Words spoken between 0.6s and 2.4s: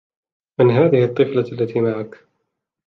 هذه الطفلة التي معك؟